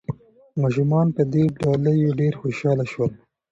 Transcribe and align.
ماشومان 0.61 1.07
په 1.15 1.23
دې 1.33 1.43
ډالیو 1.59 2.17
ډېر 2.19 2.33
خوشاله 2.41 2.85
شول. 2.91 3.11